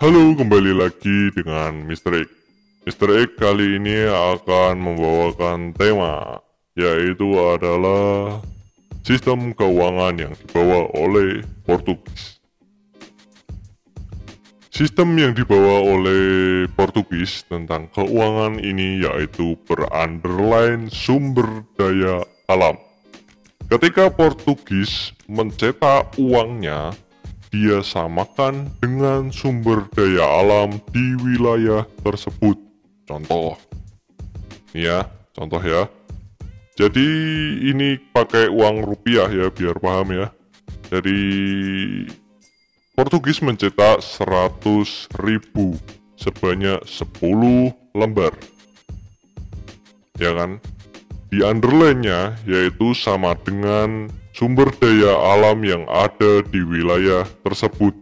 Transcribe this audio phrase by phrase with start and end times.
[0.00, 2.24] Halo, kembali lagi dengan Mr.
[2.24, 2.32] X.
[2.88, 3.20] Mr.
[3.20, 6.40] X kali ini akan membawakan tema,
[6.72, 8.40] yaitu adalah
[9.04, 12.40] sistem keuangan yang dibawa oleh Portugis.
[14.72, 22.80] Sistem yang dibawa oleh Portugis tentang keuangan ini yaitu berunderline sumber daya alam.
[23.68, 26.96] Ketika Portugis mencetak uangnya
[27.50, 32.54] dia samakan dengan sumber daya alam di wilayah tersebut.
[33.10, 33.58] Contoh,
[34.70, 35.02] ya,
[35.34, 35.90] contoh ya.
[36.78, 37.08] Jadi
[37.66, 40.30] ini pakai uang rupiah ya, biar paham ya.
[40.90, 41.18] Jadi
[42.94, 45.74] Portugis mencetak 100 ribu
[46.14, 48.30] sebanyak 10 lembar.
[50.20, 50.62] Ya kan?
[51.30, 54.10] Di underline-nya yaitu sama dengan
[54.40, 57.92] sumber daya alam yang ada di wilayah tersebut.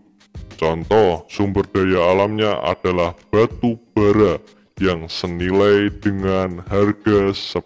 [0.54, 4.38] Contoh, sumber daya alamnya adalah batu bara
[4.78, 7.58] yang senilai dengan harga 10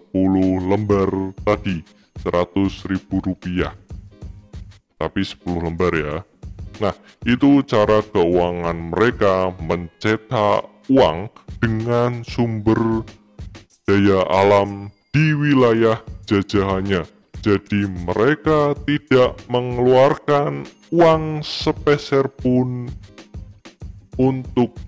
[0.72, 1.84] lembar tadi,
[2.24, 3.76] 100 ribu rupiah.
[4.96, 6.24] Tapi 10 lembar ya.
[6.80, 6.96] Nah,
[7.28, 11.28] itu cara keuangan mereka mencetak uang
[11.60, 13.04] dengan sumber
[13.84, 17.04] daya alam di wilayah jajahannya
[17.42, 20.62] jadi mereka tidak mengeluarkan
[20.94, 22.86] uang sepeser pun
[24.14, 24.78] untuk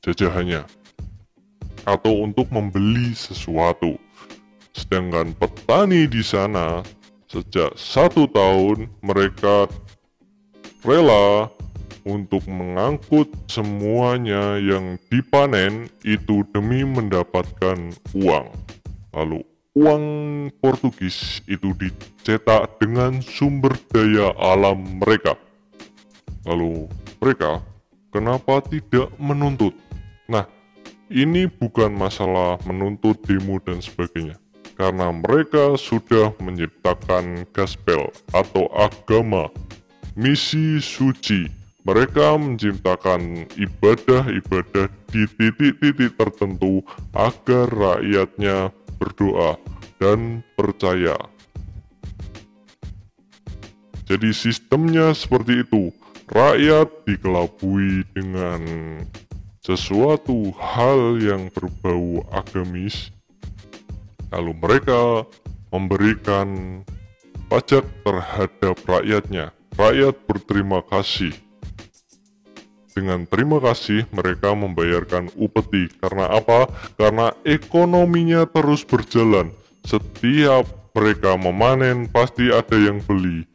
[0.00, 0.64] jajahannya
[1.84, 4.00] atau untuk membeli sesuatu.
[4.72, 6.80] Sedangkan petani di sana
[7.28, 9.68] sejak satu tahun mereka
[10.80, 11.52] rela
[12.08, 18.48] untuk mengangkut semuanya yang dipanen itu demi mendapatkan uang.
[19.12, 20.04] Lalu uang
[20.56, 25.36] Portugis itu dicetak dengan sumber daya alam mereka.
[26.48, 26.88] Lalu
[27.20, 27.60] mereka
[28.08, 29.76] kenapa tidak menuntut?
[30.32, 30.48] Nah,
[31.12, 34.40] ini bukan masalah menuntut demo dan sebagainya.
[34.80, 39.48] Karena mereka sudah menciptakan gospel atau agama,
[40.16, 41.48] misi suci.
[41.86, 46.82] Mereka menciptakan ibadah-ibadah di titik-titik tertentu
[47.14, 49.60] agar rakyatnya berdoa,
[49.96, 51.16] dan percaya.
[54.06, 55.90] Jadi sistemnya seperti itu.
[56.26, 58.62] Rakyat dikelabui dengan
[59.62, 63.10] sesuatu hal yang berbau agamis.
[64.30, 65.26] Lalu mereka
[65.70, 66.82] memberikan
[67.50, 69.54] pajak terhadap rakyatnya.
[69.74, 71.34] Rakyat berterima kasih
[72.96, 75.92] dengan terima kasih mereka membayarkan upeti.
[76.00, 76.64] Karena apa?
[76.96, 79.52] Karena ekonominya terus berjalan.
[79.86, 80.66] Setiap
[80.98, 83.46] mereka memanen pasti ada yang beli.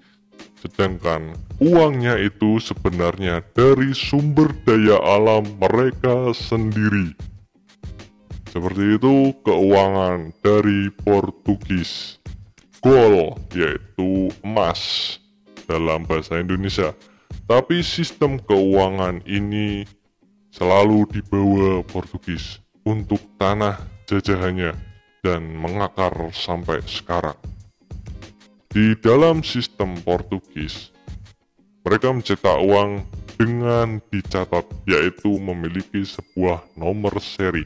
[0.64, 7.12] Sedangkan uangnya itu sebenarnya dari sumber daya alam mereka sendiri.
[8.47, 12.24] Seperti itu keuangan dari Portugis.
[12.80, 15.19] Gold yaitu emas
[15.68, 16.96] dalam bahasa Indonesia.
[17.44, 19.84] Tapi sistem keuangan ini
[20.56, 24.91] selalu dibawa Portugis untuk tanah jajahannya
[25.21, 27.37] dan mengakar sampai sekarang.
[28.71, 30.89] Di dalam sistem Portugis,
[31.85, 33.05] mereka mencetak uang
[33.37, 37.65] dengan dicatat yaitu memiliki sebuah nomor seri.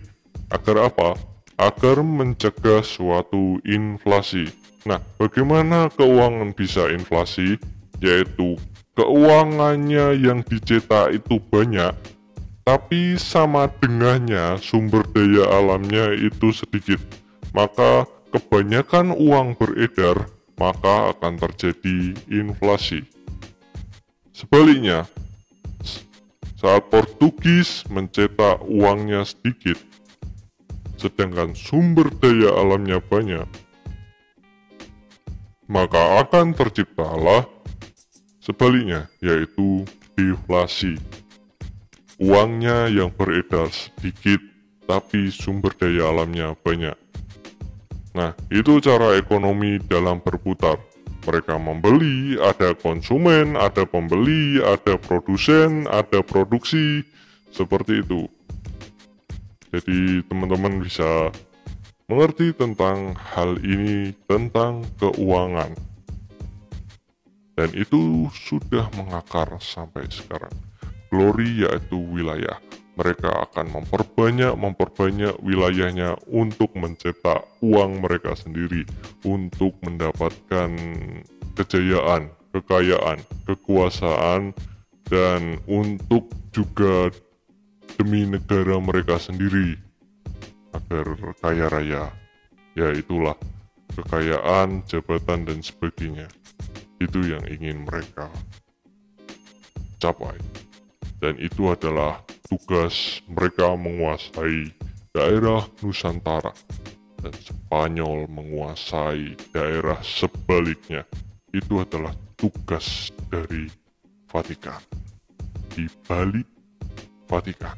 [0.51, 1.19] Agar apa?
[1.55, 4.51] Agar mencegah suatu inflasi.
[4.83, 7.55] Nah, bagaimana keuangan bisa inflasi?
[8.03, 8.59] Yaitu
[8.95, 11.91] keuangannya yang dicetak itu banyak,
[12.65, 16.97] tapi sama dengannya sumber daya alamnya itu sedikit,
[17.55, 18.03] maka
[18.35, 20.27] kebanyakan uang beredar,
[20.59, 23.07] maka akan terjadi inflasi.
[24.35, 25.07] Sebaliknya,
[26.59, 29.79] saat Portugis mencetak uangnya sedikit,
[30.99, 33.47] sedangkan sumber daya alamnya banyak,
[35.71, 37.47] maka akan terciptalah
[38.45, 41.01] Sebaliknya, yaitu deflasi.
[42.21, 44.37] Uangnya yang beredar sedikit,
[44.85, 46.93] tapi sumber daya alamnya banyak.
[48.15, 50.79] Nah, itu cara ekonomi dalam berputar.
[51.27, 57.03] Mereka membeli, ada konsumen, ada pembeli, ada produsen, ada produksi,
[57.51, 58.29] seperti itu.
[59.73, 61.33] Jadi teman-teman bisa
[62.07, 65.75] mengerti tentang hal ini, tentang keuangan
[67.55, 70.51] dan itu sudah mengakar sampai sekarang.
[71.07, 72.59] Glory yaitu wilayah.
[72.95, 78.87] Mereka akan memperbanyak memperbanyak wilayahnya untuk mencetak uang mereka sendiri
[79.27, 80.71] untuk mendapatkan
[81.59, 84.55] kejayaan, kekayaan, kekuasaan
[85.11, 87.11] dan untuk juga
[87.99, 89.75] demi negara mereka sendiri
[90.71, 91.05] agar
[91.39, 92.05] kaya raya.
[92.75, 93.35] Ya itulah
[93.95, 96.27] kekayaan jabatan dan sebagainya.
[96.99, 98.27] Itu yang ingin mereka
[99.99, 100.35] capai.
[101.23, 104.69] Dan itu adalah tugas mereka menguasai
[105.11, 106.53] daerah Nusantara
[107.23, 111.01] dan Spanyol menguasai daerah sebaliknya.
[111.49, 113.65] Itu adalah tugas dari
[114.29, 114.81] Vatikan.
[115.73, 116.45] Di balik
[117.25, 117.73] Vatikan.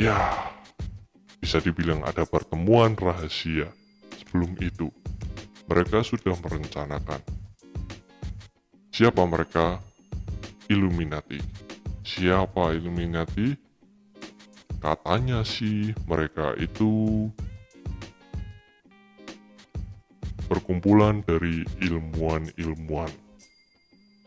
[0.00, 0.16] Ya
[1.42, 3.68] bisa dibilang ada pertemuan rahasia.
[4.16, 4.88] Sebelum itu
[5.66, 7.20] mereka sudah merencanakan
[8.94, 9.82] siapa mereka
[10.70, 11.69] Illuminati
[12.04, 13.54] siapa Illuminati
[14.80, 17.28] katanya sih mereka itu
[20.50, 23.12] perkumpulan dari ilmuwan-ilmuwan.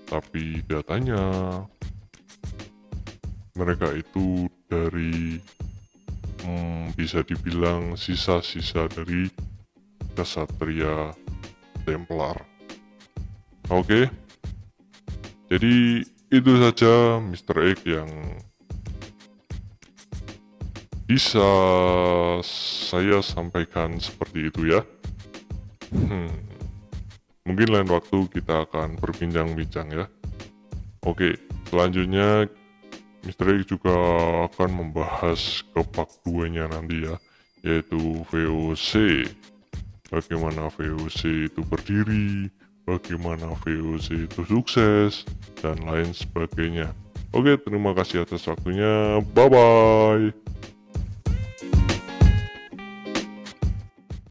[0.07, 1.19] Tapi datanya
[3.59, 5.41] mereka itu dari
[6.47, 9.27] hmm, bisa dibilang sisa-sisa dari
[10.15, 11.11] kesatria
[11.83, 12.39] Templar.
[13.67, 14.07] Oke?
[15.51, 17.77] Jadi itu saja Mr.
[17.77, 18.09] X yang
[21.05, 21.49] bisa
[22.41, 24.81] saya sampaikan seperti itu ya.
[25.93, 26.33] Hmm.
[27.45, 30.09] Mungkin lain waktu kita akan berbincang-bincang ya.
[31.05, 31.37] Oke,
[31.69, 32.49] selanjutnya
[33.29, 33.53] Mr.
[33.61, 33.93] X juga
[34.49, 35.85] akan membahas ke
[36.25, 37.15] 2-nya nanti ya,
[37.61, 39.21] yaitu VOC.
[40.09, 42.49] Bagaimana VOC itu berdiri,
[42.83, 45.23] bagaimana VOC itu sukses,
[45.63, 46.91] dan lain sebagainya.
[47.33, 49.17] Oke, terima kasih atas waktunya.
[49.33, 50.29] Bye-bye.